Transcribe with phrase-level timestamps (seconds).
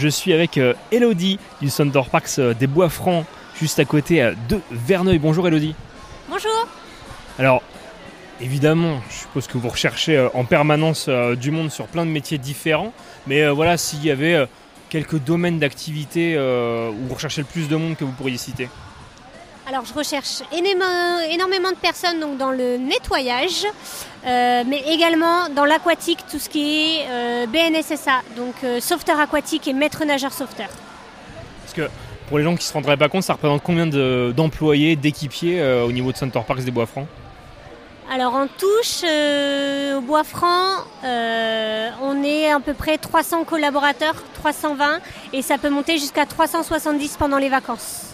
[0.00, 3.26] Je suis avec euh, Elodie du Center Parks euh, des Bois Francs,
[3.60, 5.18] juste à côté euh, de Verneuil.
[5.18, 5.74] Bonjour Elodie.
[6.30, 6.66] Bonjour.
[7.38, 7.62] Alors,
[8.40, 12.94] évidemment, je suppose que vous recherchez en permanence du monde sur plein de métiers différents,
[13.26, 14.46] mais voilà, s'il y avait
[14.88, 18.68] quelques domaines d'activité où vous recherchez le plus de monde que vous pourriez citer.
[19.70, 23.64] Alors je recherche énormément, de personnes donc dans le nettoyage,
[24.26, 29.68] euh, mais également dans l'aquatique, tout ce qui est euh, BNSSA, donc euh, sauveteur aquatique
[29.68, 30.66] et maître nageur sauveteur.
[31.62, 31.88] Parce que
[32.28, 35.60] pour les gens qui ne se rendraient pas compte, ça représente combien de- d'employés, d'équipiers
[35.60, 37.06] euh, au niveau de Center Parks des Bois Francs
[38.12, 44.98] Alors en touche, au Bois Franc, on est à peu près 300 collaborateurs, 320,
[45.32, 48.06] et ça peut monter jusqu'à 370 pendant les vacances.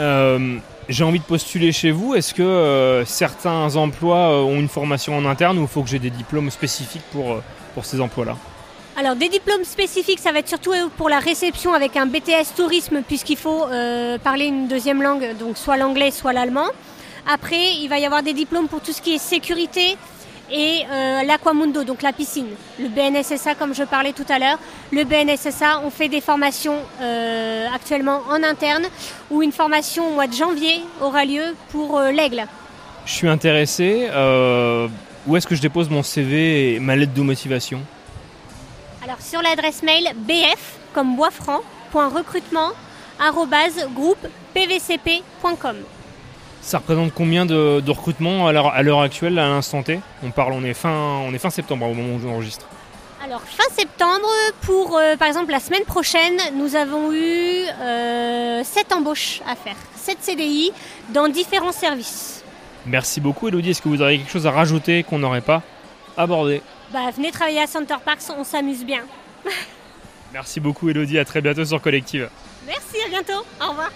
[0.00, 2.14] Euh, J'ai envie de postuler chez vous.
[2.14, 5.88] Est-ce que euh, certains emplois euh, ont une formation en interne ou il faut que
[5.88, 7.40] j'ai des diplômes spécifiques pour,
[7.74, 8.36] pour ces emplois-là?
[8.96, 13.02] Alors des diplômes spécifiques, ça va être surtout pour la réception avec un BTS tourisme
[13.06, 13.66] puisqu'il faut
[14.24, 16.66] parler une deuxième langue, donc soit l'anglais, soit l'allemand.
[17.32, 19.96] Après, il va y avoir des diplômes pour tout ce qui est sécurité
[20.50, 22.48] et euh, l'aquamundo, donc la piscine.
[22.78, 24.58] Le BNSSA, comme je parlais tout à l'heure.
[24.92, 28.84] Le BNSSA, on fait des formations euh, actuellement en interne
[29.30, 32.46] où une formation au mois de janvier aura lieu pour euh, l'aigle.
[33.06, 34.08] Je suis intéressé.
[35.26, 37.80] où est-ce que je dépose mon CV et ma lettre de motivation?
[39.02, 42.70] Alors sur l'adresse mail bf comme boisfranc, point recrutement,
[43.18, 45.76] arrobase, groupe pvcp.com.
[46.62, 50.00] Ça représente combien de, de recrutements à l'heure actuelle, à l'instant T?
[50.22, 50.90] On parle, on est fin,
[51.26, 52.66] on est fin septembre au moment où j'enregistre.
[53.24, 54.28] Alors fin septembre,
[54.62, 57.64] pour euh, par exemple la semaine prochaine, nous avons eu
[58.64, 60.72] 7 embauches à faire, 7 CDI
[61.10, 62.42] dans différents services.
[62.86, 63.70] Merci beaucoup, Elodie.
[63.70, 65.62] Est-ce que vous auriez quelque chose à rajouter qu'on n'aurait pas
[66.16, 66.62] abordé?
[66.92, 69.02] Bah, venez travailler à Center Parks, on s'amuse bien.
[70.32, 71.18] Merci beaucoup, Elodie.
[71.18, 72.30] À très bientôt sur Collective.
[72.66, 73.90] Merci, à bientôt, au revoir.